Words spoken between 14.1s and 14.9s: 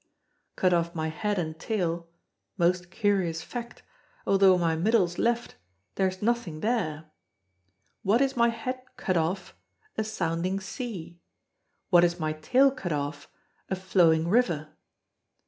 river!